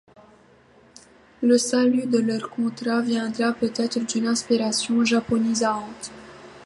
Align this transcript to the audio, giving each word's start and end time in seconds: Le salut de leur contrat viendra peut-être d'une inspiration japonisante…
Le 1.43 1.59
salut 1.59 2.07
de 2.07 2.17
leur 2.17 2.49
contrat 2.49 3.01
viendra 3.01 3.53
peut-être 3.53 3.99
d'une 3.99 4.25
inspiration 4.25 5.05
japonisante… 5.05 6.09